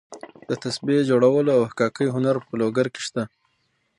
د 0.49 0.51
تسبیح 0.63 0.99
جوړولو 1.09 1.49
او 1.57 1.61
حکاکۍ 1.69 2.07
هنر 2.15 2.35
په 2.47 2.53
لوګر 2.61 2.87
کې 2.93 3.01
شته. 3.07 3.23